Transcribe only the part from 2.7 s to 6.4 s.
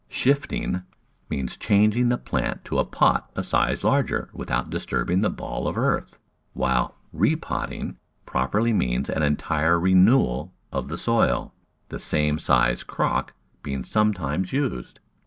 a pot a size larger without disturbing the ball of earth,